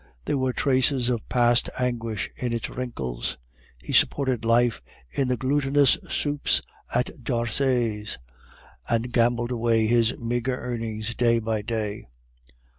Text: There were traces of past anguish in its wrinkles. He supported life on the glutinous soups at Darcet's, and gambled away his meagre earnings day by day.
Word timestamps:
There 0.25 0.39
were 0.39 0.51
traces 0.51 1.09
of 1.09 1.29
past 1.29 1.69
anguish 1.77 2.31
in 2.35 2.53
its 2.53 2.71
wrinkles. 2.71 3.37
He 3.77 3.93
supported 3.93 4.43
life 4.43 4.81
on 5.15 5.27
the 5.27 5.37
glutinous 5.37 5.95
soups 6.09 6.63
at 6.91 7.23
Darcet's, 7.23 8.17
and 8.89 9.13
gambled 9.13 9.51
away 9.51 9.85
his 9.85 10.17
meagre 10.17 10.57
earnings 10.57 11.13
day 11.13 11.37
by 11.37 11.61
day. 11.61 12.07